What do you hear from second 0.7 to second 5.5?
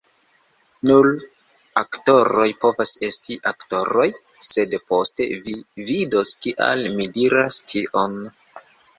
Nur aktoroj povas esti aktoroj. sed poste,